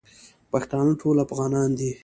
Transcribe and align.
پښتانه 0.51 0.93
ټول 1.01 1.17
افغانان 1.25 1.69
دی. 1.79 1.91